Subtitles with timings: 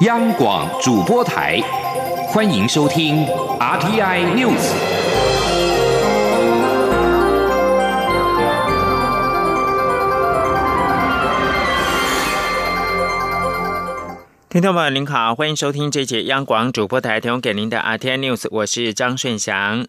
[0.00, 1.58] 央广主播台，
[2.28, 3.24] 欢迎收听
[3.58, 4.74] RTI News。
[14.50, 19.86] 听众朋友您好，欢迎收听这节央广主播台提供给您的 RTI News，我是张顺祥。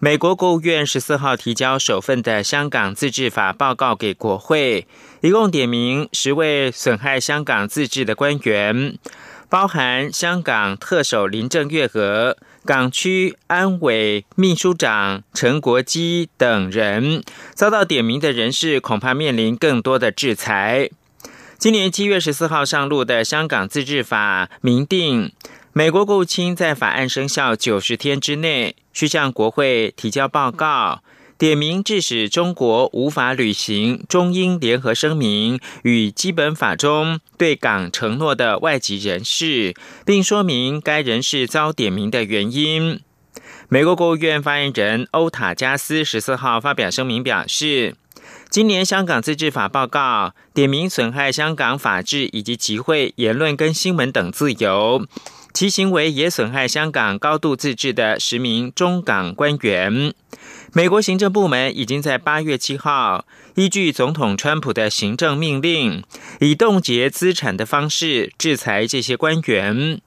[0.00, 4.86] 美国国务院十四号提交首份的香港自治法报告给国会，
[5.22, 8.96] 一共点名十位损害香港自治的官员，
[9.48, 17.22] 包含香港特首林郑月娥、港区安委秘书长陈国基等人。
[17.54, 20.90] 遭到点名的人士恐怕面临更多的制裁。
[21.56, 25.32] 今年七月十四号上路的香港自治法明定。
[25.72, 31.02] 美国国务卿在法案生效九十天之内，需向国会提交报告，
[31.38, 39.72] 点名致使中国无法履行中英联合声明与基本法中对港承诺的外籍人士，
[40.04, 43.00] 并说明该人士遭点名的原因。
[43.68, 47.94] 美国国务院发言人欧塔加斯十四号发表声明表示，
[48.50, 55.06] 今年香港自治法报告点名损害香港法治以及集会、言论跟新闻等自由。
[55.54, 60.14] 其行为也损害香港高度自治的十名中港官员。
[60.72, 63.24] 美国行政部门已经在八月七号
[63.54, 66.04] 依据总统川普的行政命令，
[66.40, 70.00] 以冻结资产的方式制裁这些官员。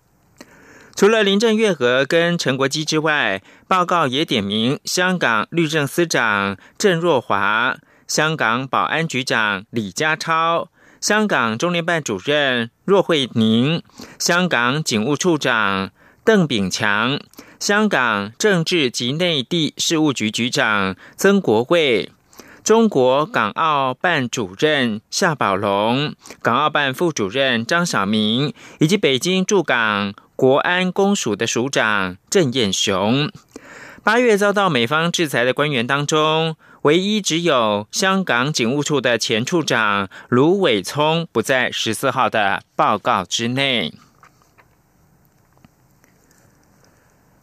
[0.96, 10.70] 除了林郑月娥跟陈国基之外，报告也点名香港律政司长郑若华、香港保安局长李家超。
[11.00, 13.82] 香港中联办主任骆惠宁、
[14.20, 15.90] 香港警务处长
[16.24, 17.20] 邓炳强、
[17.60, 22.12] 香港政治及内地事务局局长曾国卫、
[22.64, 33.32] 中国港澳办主任夏宝龙、港澳办副主任张晓明，以及北京驻港国安公署的署长郑彦雄。
[34.04, 36.56] 八月遭到美方制裁的官员当中。
[36.84, 43.94] 唯一只有香港警务处的前处长卢伟聪不在十四号的报告之内。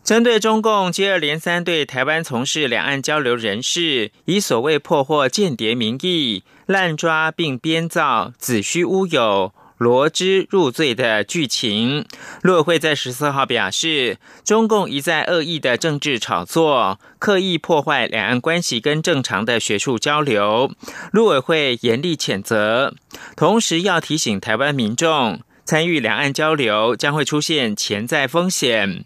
[0.08, 9.52] 针对中共接二连三对台湾从事两岸交流人士以所谓破获间谍名义滥抓并编造子虚乌有。
[9.76, 12.06] 罗织入罪的剧情，
[12.40, 20.72] 陆委会在十四号表示，中共一再恶意的政治炒作，刻意破坏两岸关系跟正常的学术交流，
[21.12, 22.94] 陆委会严厉谴责。
[23.36, 29.04] 同时要提醒台湾民众，参与两岸交流将会出现潜在风险。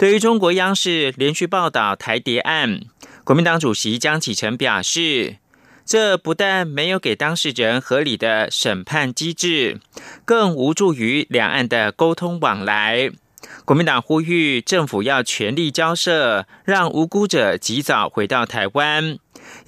[0.00, 2.80] 对于中国央视连续报道台谍案，
[3.22, 5.36] 国民党主席江启臣表示。
[5.84, 9.80] 这不但没有给当事人合理的审判机制，
[10.24, 13.10] 更无助于两岸的沟通往来。
[13.64, 19.18] 国民党呼吁政府要全力交涉，让无辜者及早回到台湾，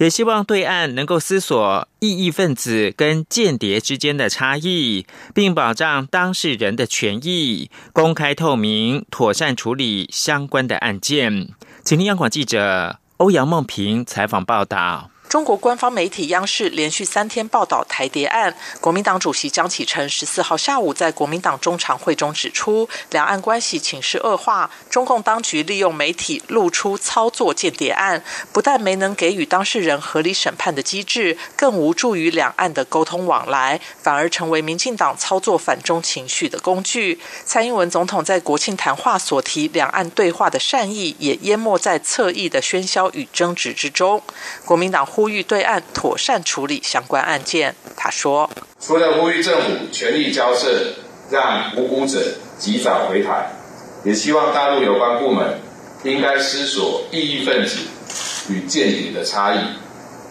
[0.03, 11.47] 也希望对岸能够思索异议分子跟间谍之间的差异，并保障当事人的权益，公开透明，妥善处理相关的案件。
[11.85, 15.12] 请听央广记者欧阳梦平采访报道。
[15.33, 18.55] 中国官方媒体央视连续三天报道台谍案。
[18.79, 37.19] 国民党主席江启臣十四号下午在国民党中常会中指出，两岸关系情势恶化，中共当局利用媒体露出操作间谍案，不但没能给予当事人合理审判的机制，更无助于两岸的沟通往来，反而成为民进党操作反中情绪的工具。
[37.43, 44.21] 蔡英文总统在国庆谈话所提两岸对话的善意，也淹没在侧翼的喧嚣与争执之中。
[44.63, 45.22] 国民党呼。
[45.23, 47.73] 呼吁对岸妥善处理相关案件。
[47.95, 50.95] 他说：“除了呼吁政府全力交涉，
[51.31, 52.19] 让无辜者
[52.59, 53.49] 及早回台，
[54.03, 55.61] 也希望大陆有关部门
[56.03, 57.77] 应该思索异议分子
[58.49, 59.59] 与间谍的差异，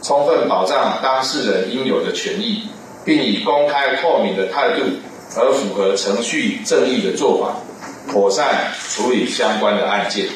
[0.03, 2.69] 充分保障当事人应有的权益，
[3.03, 4.83] 并以公开透明的态度
[5.39, 7.57] 而符合程序正义的做法，
[8.13, 10.27] 妥善处理相关的案件。”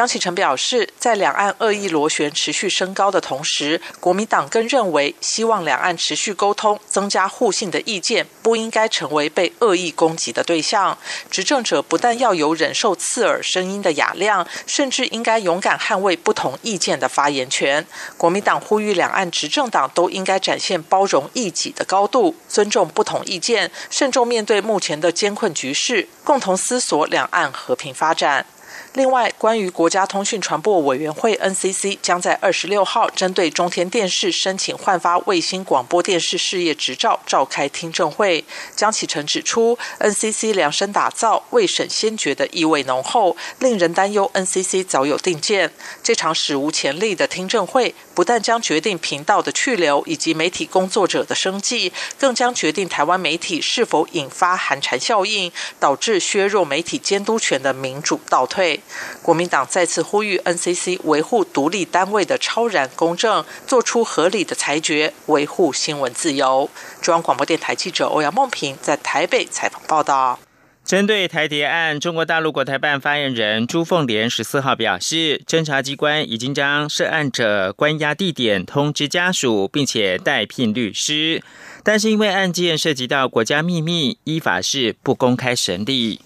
[0.00, 10.96] 江启臣表示，在两岸恶意螺旋持续升高的同时，国民党更认为，希望两岸持续沟通、增加互信的意见，不应该成为被恶意攻击的对象。
[11.30, 17.86] 执政者不但要有忍受刺耳声音的雅量，甚至应该勇敢捍卫不同意见的发言权。
[18.16, 28.46] 国民党呼吁两岸执政党都应该展现包容异己的高度，尊重不同意见，慎重面对目前的艰困局势，共同思索两岸和平发展。
[28.94, 38.44] 另外，关于国家通讯传播委员会 NCC 将在二十六号针对中天电视申请换发卫星广播电视事业执照召开听证会。
[38.74, 45.72] 江启臣指出，NCC 量身打造、未审先决的意味浓厚，令人担忧 NCC 早有定见。
[46.02, 58.79] 这场史无前例的听证会，不但将决定频道的去留以及媒体工作者的生计，更将决定台湾媒体是否引发寒蝉效应，导致削弱媒体监督权的民主倒退。
[59.22, 66.68] 国民党再次呼吁 NCC 维护独立单位的超然公正，做出合理的裁决，维护新闻自由。
[67.00, 70.38] 中央广播电台记者欧阳梦平在台北采访报道。
[70.82, 81.44] 针对台谍案，中国大陆国台办发言人朱凤莲十四号表示，侦查机关已经将涉案者关押地点通知家属，并且代聘律师，
[81.84, 86.22] 但是因为案件涉及到国家秘密，依法是不公开审理。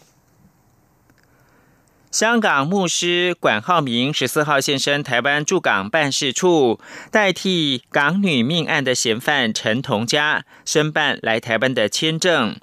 [2.14, 6.78] 香港牧师管浩明十四号现身台湾驻港办事处，
[7.11, 12.55] 代替港女命案的嫌犯陈同佳申办来台湾的签证。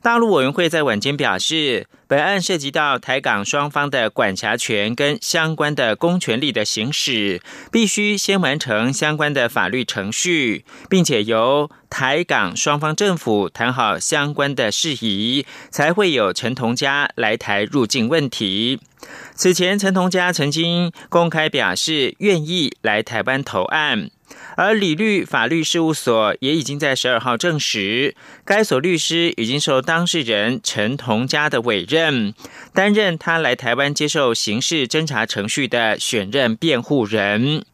[0.00, 7.42] 大陆委员会在晚间表示，本案涉及到台港双方的管辖权跟相关的公权力的行使，
[7.72, 18.80] 必须先完成相关的法律程序，并且由台港双方政府谈好相关的事宜，才会有陈同佳来台入境问题。
[19.34, 24.10] 此前，陈同佳曾经公开表示愿意来台湾投案。
[24.58, 32.34] 而李律法律事务所也已经在十二号证实，该所律师已经受当事人陈同佳的委任，
[32.74, 37.64] 担任他来台湾接受刑事侦查程序的选任辩护人。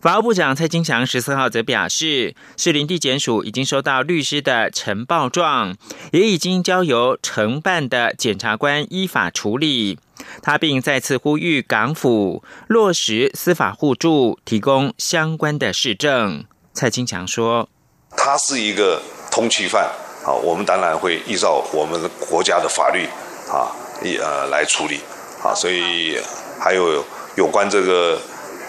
[0.00, 5.76] 法务部长蔡金祥十四号则表示，市林地检署已经收到律师的呈报状，
[6.12, 9.98] 也已经交由承办的检察官依法处理。
[10.42, 16.44] 他并再次呼吁港府落实司法互助，提供相关的市政。
[16.74, 17.68] 蔡金强说
[18.16, 19.00] ：“他是一个
[19.30, 19.90] 通缉犯
[20.24, 21.98] 啊，我们当然会依照我们
[22.28, 23.06] 国家的法律
[23.50, 25.00] 啊，也呃来处理
[25.42, 25.54] 啊。
[25.54, 26.18] 所以
[26.60, 27.02] 还有
[27.36, 28.20] 有关这个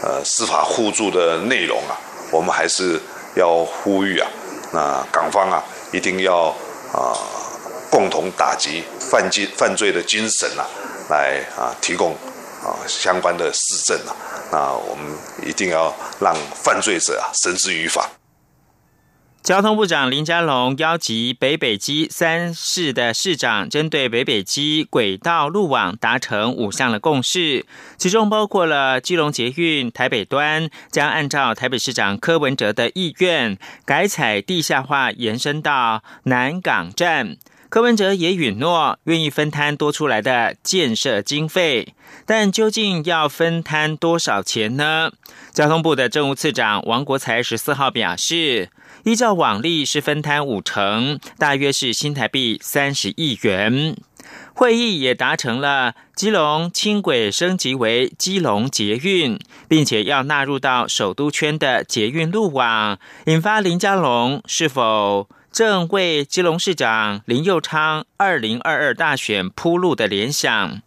[0.05, 1.99] 呃司法互助的内容啊，
[2.31, 3.01] 我们还是
[3.35, 4.29] 要呼吁啊，
[4.71, 5.61] 那港方啊
[5.91, 6.55] 一定要
[6.93, 7.17] 啊
[7.89, 10.63] 共同打击犯罪犯罪的精神啊。”
[11.09, 12.13] 来啊，提供
[12.63, 14.15] 啊相关的市政啊，
[14.51, 15.15] 那我们
[15.45, 18.09] 一定要让犯罪者啊绳之于法。
[19.45, 27.63] 交通部长林佳龙邀集北北基三市的市长，针对北北基轨道路网达成五项的共识，
[27.95, 33.55] 其中包括了基隆捷运台北端将按照台北市长柯文哲的意愿，
[33.85, 37.37] 改采地下化延伸到南港站。
[37.69, 41.93] 柯文哲也允诺愿意分摊多出来的建设经费，
[42.25, 45.11] 但究竟要分摊多少钱呢？
[45.53, 48.69] 交通部的政务次长王国才十四号表示，
[49.05, 53.95] 依照往例是分摊五成，大约是新台币三十亿元。
[54.55, 59.37] 会议也达成了基隆轻轨升级为基隆捷运，
[59.67, 62.97] 并且要纳入到首都圈的捷运路网，
[63.27, 65.29] 引发林佳龙是否？
[65.51, 70.81] 正为基隆市长林佑昌二零二二大选铺路的联想，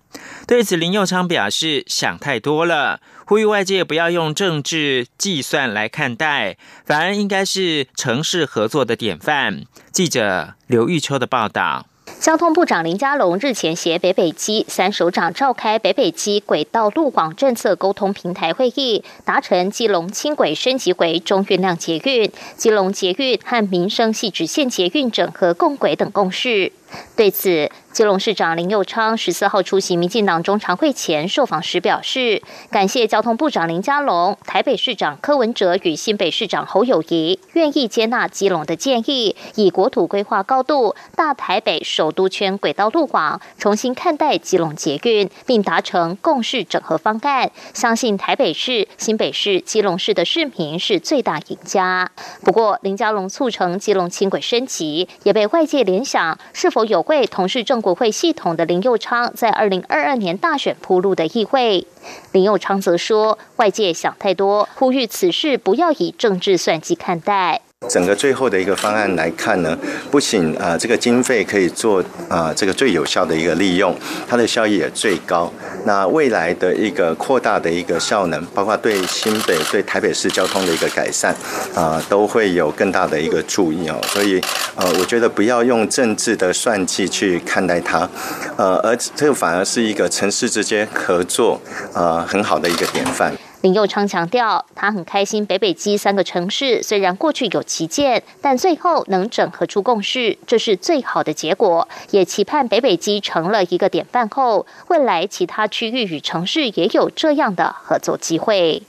[0.46, 9.64] 对此林佑昌表示想太多了，呼吁外界不要用政治计算来看待，反而应该是城市合作的典范。
[9.92, 11.84] 记者刘玉秋的报道。
[12.18, 26.72] 交通部长林佳龙日前携北北基三首长召开北北基轨道路网政策沟通平台会议，达成基隆轻轨升级为中运量捷运、基隆捷运和民生系直线捷运整合共轨等共识。
[27.14, 32.40] 对此，基隆市长林佑昌十四号出席民进党中常会前受访时表示，
[32.70, 47.50] 感谢交通部长林佳龙、台北市长柯文哲与新北市长侯友谊愿意接纳基隆的建议，以国土规划高度、大台北首都圈轨道路网重新看待基隆捷运，并达成共识整合方案。
[47.74, 52.10] 相信台北市、新北市、基隆市的市民是最大赢家。
[52.44, 56.77] 不过，林佳龙促成基隆轻轨升级，也被外界联想是否。
[56.84, 61.86] 有会同是正国会系统的林佑昌在二零二二年大选铺路的议会，
[62.32, 67.62] 林佑昌则说外界想太多，呼吁此事不要以政治算计看待。
[67.88, 69.76] 整个最后的一个方案来看呢，
[70.10, 73.96] 不仅啊这个经费可以做啊这个最有效的一个利用，
[74.28, 75.50] 它的效益也最高。
[75.84, 81.34] 那未来的一个扩大的一个效能，包括对新北、对台北市交通的一个改善
[81.74, 83.98] 啊，都会有更大的一个注意哦。
[84.08, 84.40] 所以
[84.74, 88.08] 呃，我觉得不要用政治的算计去看待它，
[88.56, 91.58] 呃，而这个反而是一个城市之间合作
[91.94, 93.32] 啊很好的一个典范。
[93.60, 101.88] 林佑昌强调，他很开心北北基三个城市虽然过去有旗舰，但最后能整合出共识，这是最好的结果。
[102.10, 108.84] 也期盼北北基成了一个典范后，未来其他区域与城市也有这样的合作机会。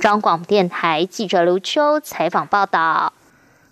[0.00, 3.12] 中广电台记者刘秋采访报道。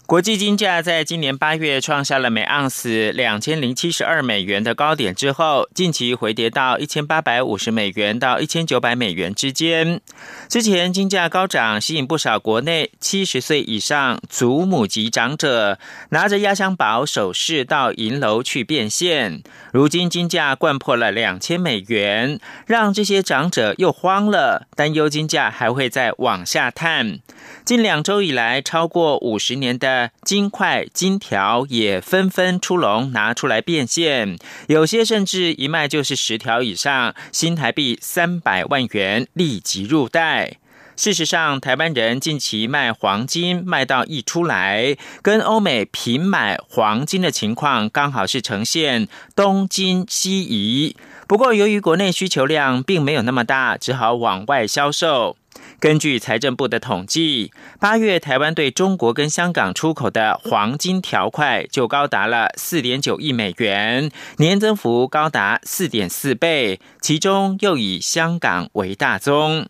[0.06, 10.02] 国际金价在今年八月创下了每盎司两千零七十二美元的高点之后，近期回跌到一千八百五十美元到一千九百美元之间。
[10.46, 15.78] 之前金价高涨，吸引不少国内七十岁以上祖母级长者
[16.10, 19.42] 拿着压箱宝首饰到银楼去变现。
[19.72, 27.20] 如今金价灌破了两千美元，让这些长者又慌了，担忧金价还会再往下探。
[27.64, 34.38] 近两周以来，超过五十年的金块、金条也纷纷出笼，拿出来变现。
[34.68, 40.58] 有些甚至一卖就是十条以上，新台币三百万元立即入袋。
[40.96, 50.94] 事实上，台湾人近期卖黄金卖到溢出来，跟欧美平买黄金的情况刚好是呈现东金西移。
[51.26, 55.36] 不过，由于国内需求量并没有那么大，只好往外销售。
[55.84, 69.66] 根据财政部的统计，八月台湾对中国跟香港出口的黄金条块就高达了四点九亿美元，年增幅高达四点四倍，其中又以香港为大宗。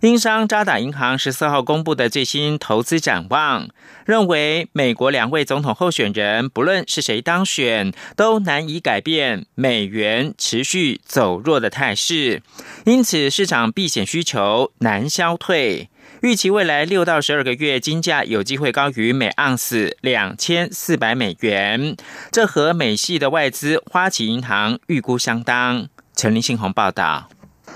[0.00, 3.68] 英商渣打银行十四号公布的最新投资展望，
[4.04, 12.42] 认为美国两位总统候选人不论是谁当选，都难以改变美元持续走弱的态势，
[12.84, 15.88] 因此市场避险需求难消退，
[16.20, 21.96] 预期未来六到十二个月金价有机会高于每盎司两千四百美元，
[22.30, 25.88] 这和美系的外资花旗银行预估相当。
[26.14, 27.30] 陈林信宏报道。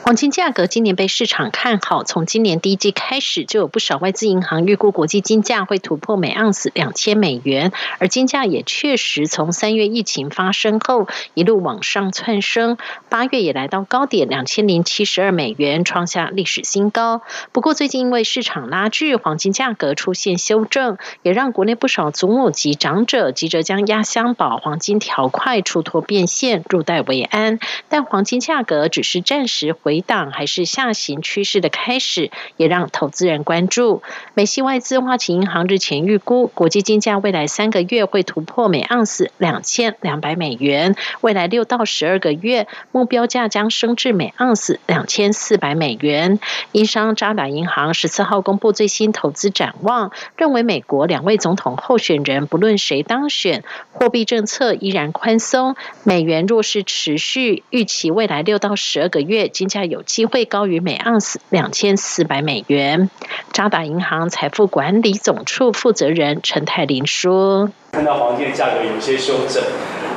[0.09, 12.79] 黄金价格今年被市场看好，从今年第一季开始，就有不少外资银行预估国际金价会突破每盎司两千美元，而金价也确实从三月疫情发生后一路往上窜升，
[13.11, 17.21] 八月也来到高点两千零七十二美元，创下历史新高。
[17.53, 27.59] 不过最近因为市场拉锯，黄金价格出现修正，也让国内不少祖母级长者急着将压箱宝黄金条块出脱变现，入袋为安。
[27.91, 29.98] 但黄金价格只是暂时回。
[29.99, 34.01] 回档还是下行趋势的开始，也让投资人关注。
[34.35, 46.39] 美系外资花旗银行日前预估，国际金价未来三个月会突破每盎司两千两百美元，未来六到十二个月目标价将升至每盎司两千四百美元。
[46.71, 55.75] 英商渣打银行十四号公布最新投资展望，认为美国两位总统候选人不论谁当选，货币政策依然宽松，
[56.05, 59.88] 美元若是持续，预期未来六到十二个月金价。
[59.89, 63.11] 有机会高于每盎司两千四百美元。
[63.53, 69.63] 渣打银行财富管理总处负责人陈泰林说：“看到黄金的价格有些修正，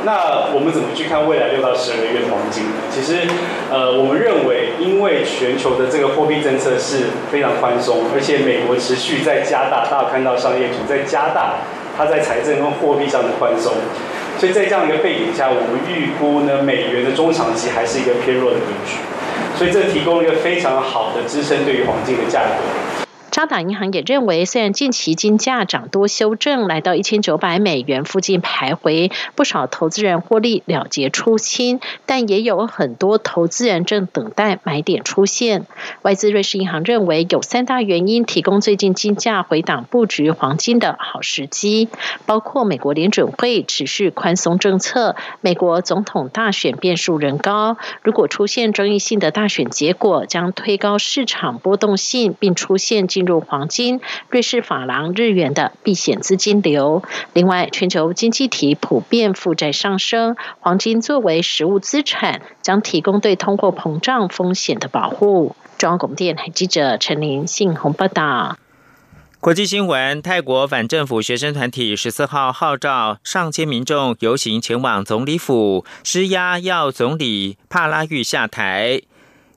[0.03, 2.63] 那我们怎么去看未来六到十二个月黄金？
[2.91, 3.27] 其实，
[3.71, 11.55] 呃，我们认为，因为全球的这个货币政策是非常宽松，而且美国持续在加大，大家看到商业图在加大
[11.97, 13.73] 它在财政跟货币上的宽松，
[14.37, 18.97] 所以在这样一个背景下，我们预估呢，美元的中长期还是一个偏弱的格局。
[19.61, 22.90] 所以这提供了一个非常好的支撑，对于黄金的价格。
[23.41, 35.65] 渣打银行也认为，虽然近期金价涨多修正，来到一千九百美元附近徘徊，不少投资人获利了结出清，但也有很多投资人正等待买点出现。
[36.03, 41.89] 外资瑞士银行认为，有三大原因提供最近金价回档布局黄金的好时机，
[42.27, 57.03] 包括美国联准会持续宽松政策，美国总统大选变数仍高，如果出现争议性的大选结果，将推高市场波动性，并出现进入黄金、瑞士法郎、日元的避险资金流。
[57.33, 65.55] 另外，全球经济体普遍负债上升，黄金作为实物资产，将提供对通货膨胀风险的保护。
[65.77, 68.57] 中央广播电台记者陈琳信鸿报道。
[69.39, 79.01] 国际新闻：泰国反政府学生团体十四号号召上千民众游行前往总理府，施压要总理帕拉育下台。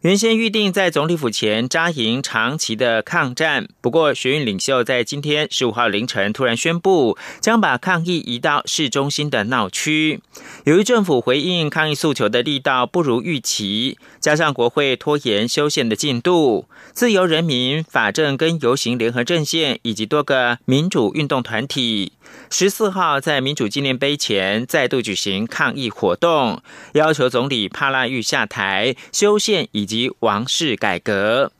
[0.05, 10.21] 原先预定在总理府前扎营长期的抗战，不过学运领袖在今天十五号凌晨突然宣布，将把抗议移到市中心的闹区。
[10.65, 22.13] 由于政府回应抗议诉求的力道不如预期，加上国会拖延修宪的进度，自由人民、法政跟游行联合阵线以及多个民主运动团体。
[22.51, 26.61] 十四号在民主纪念碑前再度举行抗议活动，
[26.93, 31.53] 要求总理帕拉育下台、修宪以及及王室改革。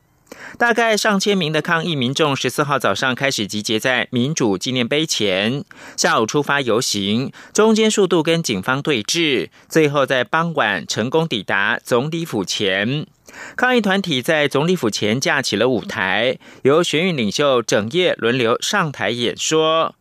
[0.57, 5.63] 大概上千名的抗议民众十四号早上开始集结在民主纪念碑前，
[5.95, 13.07] 下午出发游行，中间数度跟警方对峙，最后在傍晚成功抵达总理府前。
[13.55, 19.95] 抗议团体在总理府前架起了舞台，由学运领袖整夜轮流上台演说。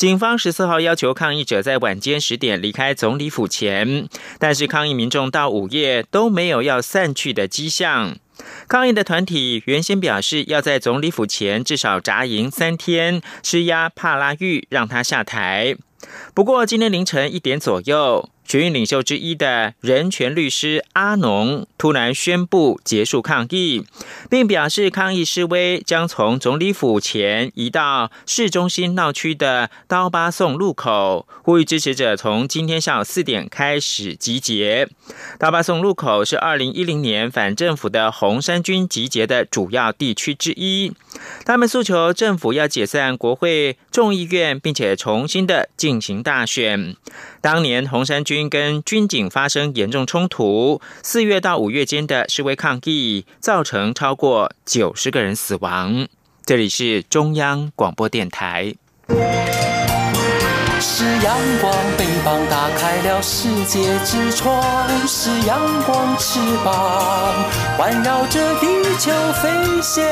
[0.00, 8.16] 警方十四号要求抗议者在晚间十点离开总理府前，但是抗议民众到午夜都没有要散去的迹象。
[8.66, 15.76] 抗议的团体原先表示要在总理府前至少扎营三天，施压帕拉玉让他下台。
[16.32, 18.30] 不过今天凌晨一点左右。
[18.50, 23.84] 学运领袖之一的人权律师阿农突然宣布结束抗议，
[24.28, 34.88] 并表示抗议示威将从总理府前移到市中心闹区的刀疤颂路口，呼吁支持者从今天下午四点开始集结。
[35.38, 40.92] 刀疤颂路口是二零一零年反政府的红衫军集结的主要地区之一，
[41.44, 46.96] 他们诉求政府要解散国会众议院，并且重新的进行大选。
[47.40, 56.06] 当年红衫军跟军警发生严重冲突，四月到五月间的示威抗议，造成超过九十个人死亡。
[56.46, 58.74] 这里是中央广播电台。
[60.82, 64.62] 是阳光，翅膀打开了世界之窗；
[65.06, 67.34] 是阳光，翅膀
[67.76, 68.66] 环绕着地
[68.98, 69.10] 球
[69.42, 69.50] 飞
[69.82, 70.02] 翔。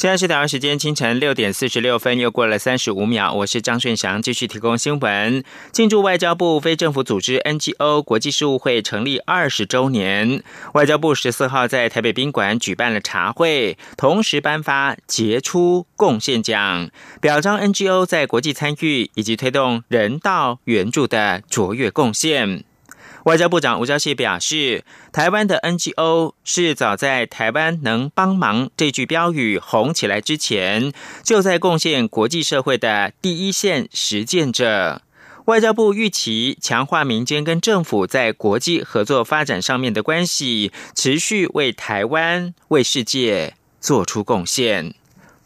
[0.00, 3.34] 现在是台湾时间清晨六点四十六分，又过了三十五秒。
[3.34, 5.44] 我是张顺祥，继续提供新闻。
[5.72, 10.42] 庆祝外交部非政府组织 NGO 国际事务会成立二十周年，
[10.72, 16.88] 外交部十四号在台北宾馆举办了茶会，同时颁发杰出贡献奖，
[17.20, 22.64] 表彰 NGO 在国际参与以及推动人道援助的卓越贡献。
[23.24, 35.02] 外交部长吴钊燮表示，台湾的 NGO 是早在“台湾能帮忙”这句标语红起来之前，就在贡献国际社会的第一线实践者。
[35.44, 44.94] 外交部预期强化民间跟政府在国际合作发展上面的关系，持续为台湾、为世界做出贡献。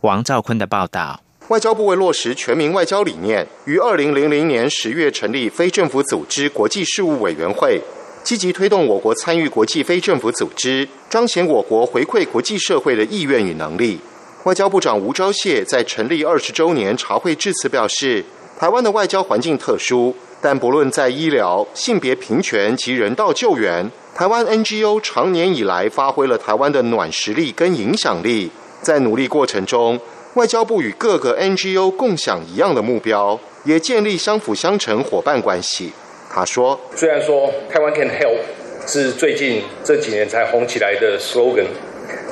[0.02, 1.23] 王兆坤的报道。
[1.48, 7.78] 外交部为落实全民外交理念，于二零零零年十月成立非政府组织国际事务委员会，
[8.22, 14.00] 积极推动我国参与国际非政府组织，彰显我国回馈国际社会的意愿与能力。
[14.44, 18.24] 外交部长吴钊燮在成立二十周年茶会致辞表示，
[18.58, 30.00] 台湾的外交环境特殊，但不论在医疗、性别平权及人道救援，台湾 NGO 长年以来发挥了台湾的暖实力跟影响力，在努力过程中。
[30.34, 35.92] 外交部与各个 NGO 共享一样的目标，也建立相辅相成伙伴关系。
[36.28, 38.38] 他说：“虽然说台湾 can help
[38.84, 41.66] 是最近这几年才红起来的 slogan，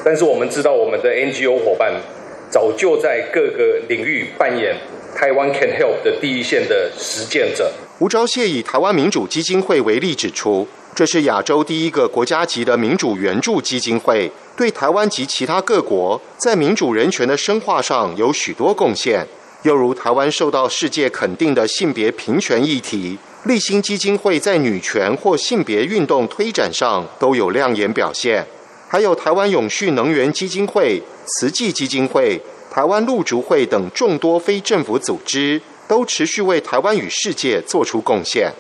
[0.05, 1.93] 但是我们知道我们的 NGO 伙伴
[2.51, 4.75] 早就在各个领域扮演
[5.15, 10.67] 台湾 can help 的第一线的实践者。”吴钊燮以台湾民主基金会为例指出。
[10.95, 19.27] 这是亚洲第一个国家级的民主援助基金会，对台湾及其他各国在民主人权的深化上有许多贡献。
[19.63, 28.45] 又如台湾受到世界肯定的性别平权议题，立新基金会在女权或性别运动推展上都有亮眼表现。
[28.89, 32.39] 还有台湾永续能源基金会、慈济基金会、
[32.71, 38.53] 台湾陆竹会等众多非政府组织，都持续为台湾与世界做出贡献。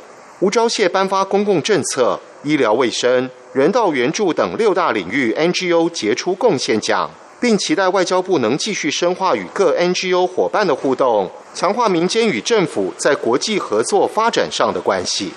[0.42, 7.08] 吴钊燮颁发公共政策、医疗卫生、人道援助等六大领域 NGO 杰出贡献奖，
[7.40, 15.30] 并期待外交部能继续深化与各 NGO 伙伴的互动，强化民间与政府在国际合作发展上的关系。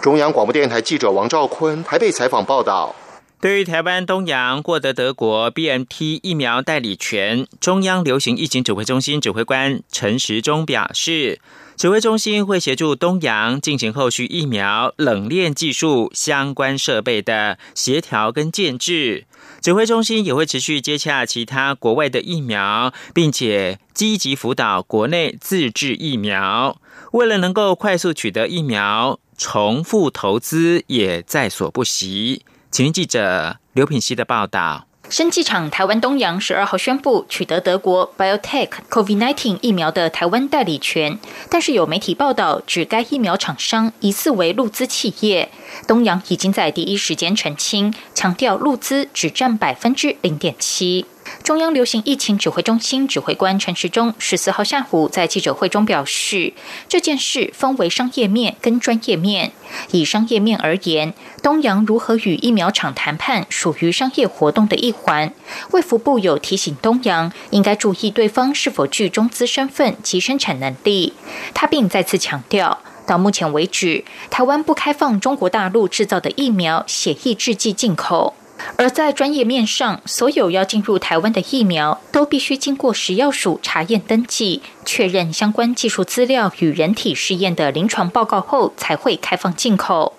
[0.00, 2.94] 中央广播电台记者王兆坤台北采访报道。
[3.40, 11.40] 对于台湾东洋获得德国 BNT 疫苗代理权，中央流行疫情指挥中心指挥官陈时中表示。
[11.76, 19.26] 指挥中心会协助东洋进行后续疫苗冷链技术相关设备的协调跟建制，
[19.60, 26.80] 指挥中心也会持续接洽其他国外的疫苗，并且积极辅导国内自制疫苗。
[27.12, 32.44] 为了能够快速取得疫苗，重复投资也在所不惜。
[32.70, 34.86] 请听记者刘品希的报道。
[35.10, 41.18] 生技厂台湾东洋十二号宣布取得德国 BioTech COVID-19 疫苗的台湾代理权，
[41.50, 45.50] 但是有媒体报道指该疫苗厂商疑似为陆资企业。
[45.86, 51.06] 东洋已经在第一时间澄清，强调陆资只占百分之零点七。
[51.42, 56.52] 中央流行疫情指挥中心指挥官陈时中十四号下午在记者会中表示，
[56.88, 59.52] 这件事分为商业面跟专业面。
[59.90, 65.32] 以商业面而言，东阳如何与疫苗厂谈判属于商业活动的一环。
[65.72, 71.14] 卫福部有提醒东阳应该注意对方是否具中资身份及生产能力。
[71.52, 78.34] 他并再次强调，到目前为止，台湾不开放中国大陆制造的疫苗血液制剂进口。
[78.76, 90.14] 而在专业面上，所有要进入台湾的疫苗都必须经过食药署查验登记，确认相关技术资料与人体试验的临床报告后，才会开放进口。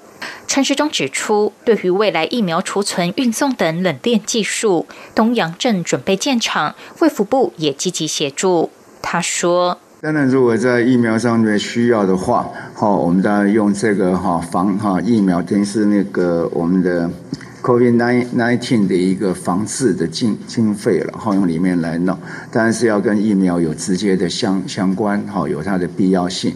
[0.47, 8.71] 陈时中指出，对于未来疫苗储存、运送等冷链技术，东阳正准备建厂，卫福部也积极协助。
[9.01, 17.09] 他说：“当然，如果在疫苗上面需要的话，好，我们当然用这个哈防哈疫苗，等于是那个我们的。”
[17.65, 17.97] COVID
[18.35, 22.15] nineteen 的一个防治的经经费了，好用里面来弄，
[22.51, 26.53] 当然是要跟疫苗有直接的相相关，哈，有它的必要性。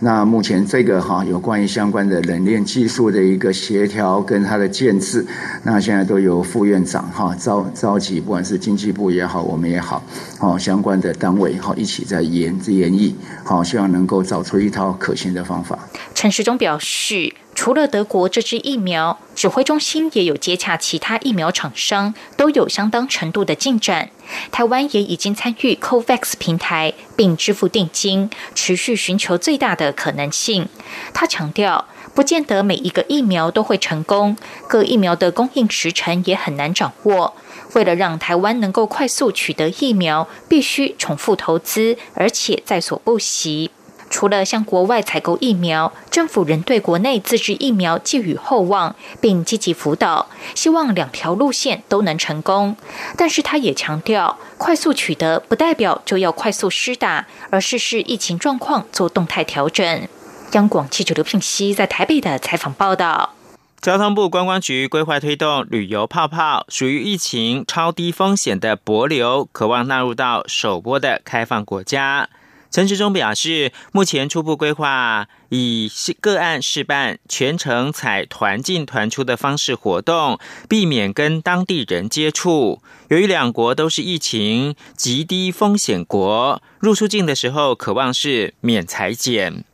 [0.00, 5.24] 那目前这个哈有关于相关的冷链技术的一个协调跟它的建制，
[5.62, 10.02] 那现在都由副院长哈召召集，不管是经济部也好，我们也好，
[10.38, 15.78] 好相关的单位哈一起在研研议，好希望能够找出一套可行的方法。
[16.14, 17.32] 陈时中表示。
[17.60, 24.08] 除了德国这支疫苗，指挥中心也有接洽其他疫苗厂商，都有相当程度的进展。
[24.50, 30.70] 台湾也已经参与 COVAX 平台，并支付定金，持续寻求最大的可能性。
[31.12, 37.34] 他强调，不见得每一个疫苗都会成功，各疫苗的供应时程也很难掌握。
[37.74, 43.70] 为了让台湾能够快速取得疫苗，必须重复投资，而且在所不惜。
[44.10, 52.76] 除了向国外采购疫苗，政府仍对国内自制疫苗寄予厚望，并积极辅导，希望两条路线都能成功。
[53.16, 60.08] 但是他也强调，快速取得不代表就要快速施打，而是视疫情状况做动态调整。
[60.52, 63.34] 央广记者刘聘熙在台北的采访报道。
[63.80, 72.28] 交通部观光局规划推动旅游泡泡，属于疫情超低风险的博流，渴望纳入到首波的开放国家。
[72.70, 82.80] 陈时中表示，目前初步规划以个案试办，全程采团进团出的方式活动，避免跟当地人接触。
[83.08, 89.64] 由于两国都是疫情极低风险国，入出境的时候，渴望是免裁检。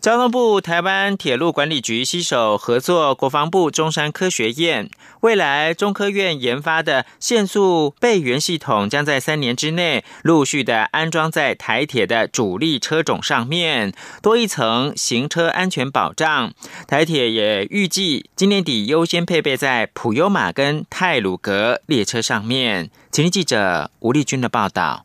[0.00, 4.88] 交通部台湾铁路管理局携手合作国防部中山科学院，
[5.20, 16.54] 未来中科院研发的限速备援系统，将在三年之内陆续的安装在台铁的主力车种上面，多一层行车安全保障。
[16.88, 22.90] 台铁也预计今年底优先配备在普悠玛跟泰鲁格列车上面。
[23.12, 25.04] 请听记者吴丽君的报道。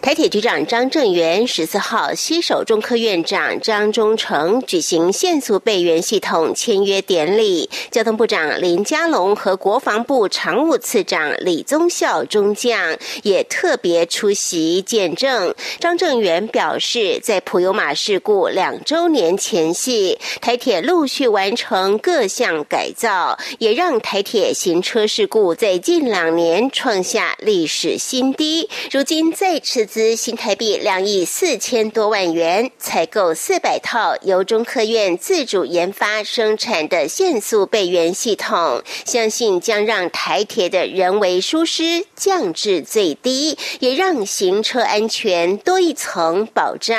[0.00, 15.54] 台铁局长张正元十四号携手中科院长张忠诚举行限速备援系统签约典礼，交通部长林佳龙和国防部常务次长李宗孝中将也特别出席见证。
[15.78, 28.68] 张正元表示，在普悠玛事故两周年前夕，台铁陆续完成各项改造，也让台铁行车事故在近两年创下历史新低。
[28.90, 46.96] 如今在斥资新台币两亿四千多万元，采购四百套由中科院自主研发生产的限速备援系统，相信将让台铁的人为疏失降至最低，也让行车安全多一层保障。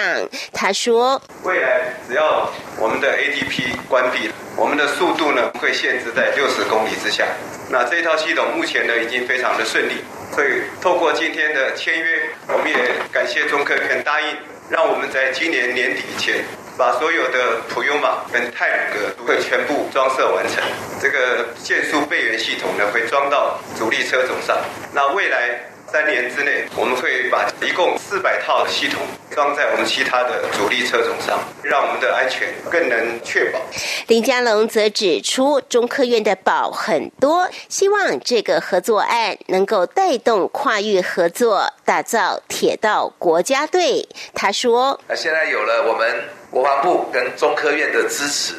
[0.51, 2.51] 他说：“未来只要
[2.81, 7.25] 我们的 ADP 关闭，我们的速度呢会限制在六十公里之下。
[7.69, 10.03] 那这套系统目前呢已经非常的顺利。”
[10.35, 12.77] 所以，透过今天的签约，我们也
[13.11, 14.27] 感谢中科肯答应，
[14.69, 16.43] 让我们在今年年底前，
[16.77, 20.61] 把所有的普优玛跟泰鲁格都会全部装设完成。
[21.01, 24.57] 这个限速备援系统呢，会装到主力车种上。
[24.93, 28.99] 那未来三年之内，我们会把一共四百套的系统
[29.31, 33.59] 装在我们其他的主力车种上，让我们的安全更能确保。
[34.07, 44.05] 林佳龙则指出，中科院的宝很多，希望这个合作案能够带动跨域合作，打造铁道国家队。
[44.33, 48.55] 他说：“那现在有了我们国防部跟中科院的支持，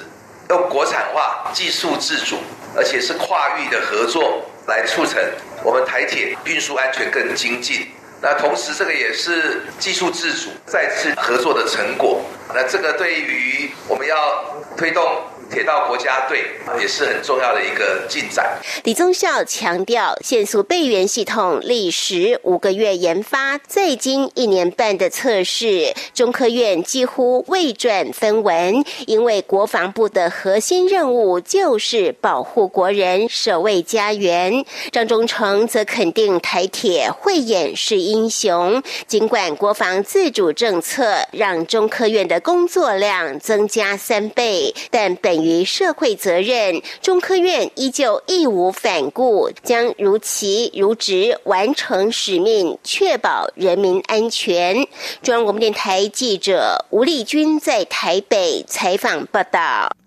[0.48, 2.36] 用国产化、技术自主，
[2.74, 5.22] 而且是跨域的合作，来促成。”
[5.62, 7.88] 我们台铁运输安全更精进，
[8.20, 12.22] 那同时这个也是技术自主再次合作的成果，
[12.54, 14.16] 那这个对于我们要
[14.76, 15.02] 推动。
[15.50, 16.44] 铁道国家队
[16.78, 18.58] 也是很重要的一个进展。
[18.84, 28.84] 李宗孝强调，限速备援系统历时五个月研发，再经一年半的测试，中科院几乎未转分文。
[29.06, 34.64] 因为国防部的核心任务就是保护国人、守卫家园。
[34.92, 45.37] 张忠诚则肯定台铁慧眼是英雄，尽管国防自主政策让中科院的工作量增加三倍，但本。
[45.42, 54.86] 于社会责任，中科院依旧义无反顾，将如期如职完成使命，确保人民安全。
[55.22, 59.97] 中央广播电台记者吴丽君在台北采访报道。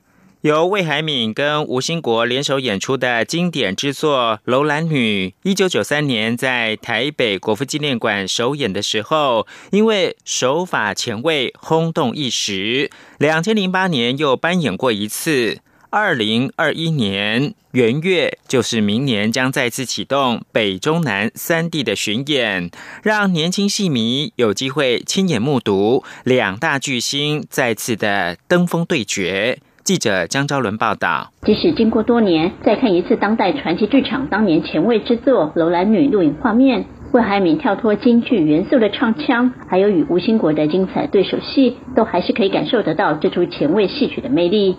[0.41, 12.89] 由魏海敏跟吴兴国联手演出的经典之作《楼兰女》，一九九三年在台北国父纪念馆首演的时候，因为手法前卫，轰动一时。
[13.19, 15.59] 两千零八年又搬演过一次，
[15.91, 22.71] 二零二一年元月，就是明年将再次启动北中南三地的巡演，
[23.03, 29.59] 让年轻戏迷有机会亲眼目睹两大巨星再次的登峰对决。
[29.83, 44.73] 记者江昭伦报道：即使经过多年，再看一次当代传奇剧场当年前卫之作《楼兰女》录影画面，魏海敏跳脱京剧元素的唱腔，还有与吴兴国的精彩对手戏，都还是可以感受得到这出前卫戏曲的魅力。《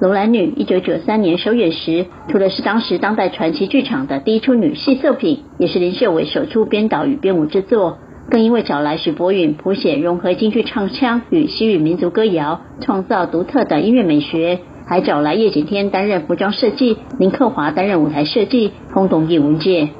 [0.00, 7.98] 楼兰女》一九九三年首演时，除了是当时当代传奇剧场的第一出女戏作品，也是林秀伟首出编导与编舞之作。
[8.30, 19.90] 更因为找来许博允谱写融合京剧唱腔与西域民族歌谣，创造独特的音乐美学，还找来叶景天担任服装设计，林克华担任舞台设计，轰动艺文界。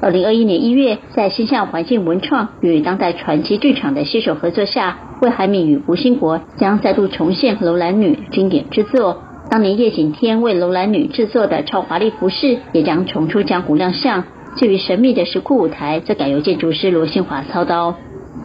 [0.00, 9.22] 二零二一年一月，在新象环境文创与当代传奇剧场的携手合作下，魏海敏与吴兴国将再度重现《楼兰女》经典之作。
[9.50, 14.24] 当年叶景天为《楼兰女》制作的超华丽服饰，也将重出江湖亮相。
[14.56, 17.92] 至于神秘的石窟舞台，则改由建筑师罗新华操刀。《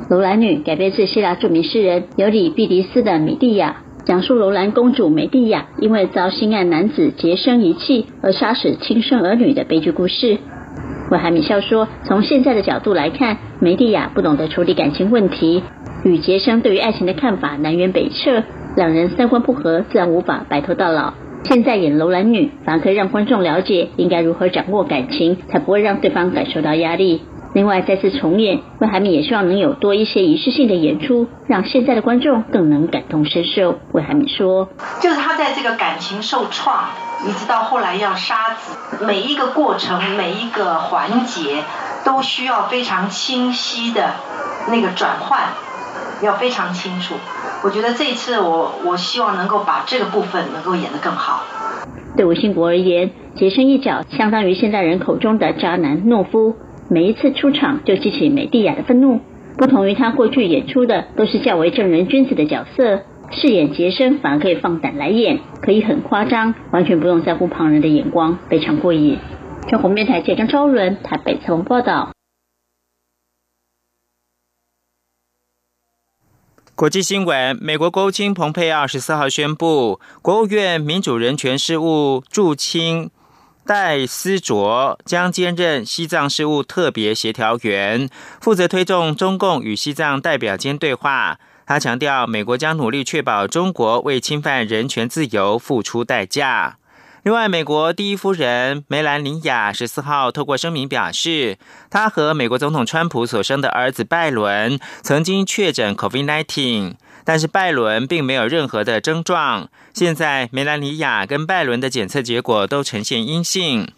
[0.09, 10.39] 楼兰女》改编自希腊著名诗人尤里毕迪斯的《米蒂亚》，讲述楼兰公主美蒂亚因为遭心爱男子杰生遗弃而杀死亲生儿女的悲剧故事。
[11.11, 15.61] 魏海米笑说：“从现在的角度来看，梅蒂亚不懂得处理感情问题，
[16.03, 18.43] 与杰生对于爱情的看法南辕北辙，
[18.75, 21.13] 两人三观不合，自然无法白头到老。”
[21.43, 27.23] 现在演楼兰女，反而可以让观众了解应该如何掌握感情，才不会让对方感受到压力。
[27.54, 33.80] 另外，再次重演，魏海敏也希望能有多一些仪式性的演出，让现在的观众更能感同身受。
[33.91, 34.69] 魏海敏说
[35.02, 36.89] ：“就是他在这个感情受创，
[37.28, 41.63] 一直到后来要杀子，每一个过程，每一个环节，
[42.06, 44.12] 都需要非常清晰的
[44.67, 45.39] 那个转换，
[46.21, 47.15] 要非常清楚。”
[47.61, 51.43] 我觉得这一次，我我希望能够把这个部分能够演得更好。
[52.15, 56.55] 对吴兴国而言，洁身一角相当于现代人口中的渣男懦夫，
[56.89, 59.19] 每一次出场就激起美蒂亚的愤怒。
[59.57, 69.17] 不同于他过去演出的都是较为正人君子的角色，饰演洁身反而可以放胆来演，可以很夸张，完全不用在乎旁人的眼光，非常过瘾。
[69.67, 72.11] 全红面台记者张昭伦台北采访报道。
[76.79, 83.11] 国际新闻：美国国务卿蓬佩奥十四号宣布，国务院民主人权事务驻青
[83.65, 91.37] 戴思卓将兼任西藏事务特别协调员，负责推动中共与西藏代表间对话。
[91.65, 96.77] 他强调，美国将努力确保中国为侵犯人权自由付出代价。
[97.23, 101.58] 另外，美国第一夫人梅兰妮亚十四号透过声明表示，
[101.89, 106.93] 她和美国总统川普所生的儿子拜伦曾经确诊 COVID-19，
[107.25, 109.69] 但是拜伦并没有任何的症状。
[109.93, 113.91] 现在，梅兰妮亚跟拜伦的检测结果都呈现阴性。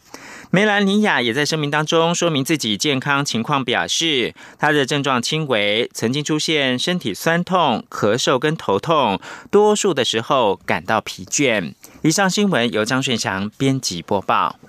[0.53, 9.17] 梅兰妮亚也在声明当中说明自己健康情况，表示她的症状轻微，曾经出现身体酸痛、咳嗽跟头痛，
[9.49, 11.73] 多数的时候感到疲倦。
[12.01, 14.59] 以上新闻由张顺祥编辑播报。